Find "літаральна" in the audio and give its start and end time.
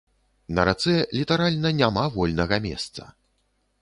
1.19-1.73